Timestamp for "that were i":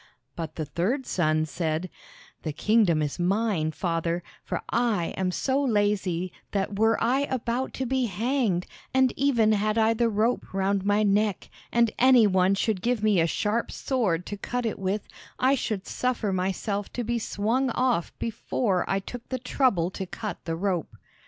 6.53-7.27